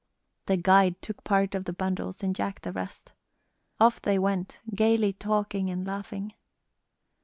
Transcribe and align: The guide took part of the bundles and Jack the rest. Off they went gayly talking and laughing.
The 0.47 0.57
guide 0.57 0.99
took 1.03 1.23
part 1.23 1.53
of 1.53 1.65
the 1.65 1.73
bundles 1.73 2.23
and 2.23 2.35
Jack 2.35 2.61
the 2.61 2.71
rest. 2.71 3.13
Off 3.79 4.01
they 4.01 4.17
went 4.17 4.59
gayly 4.73 5.13
talking 5.13 5.69
and 5.69 5.85
laughing. 5.85 6.33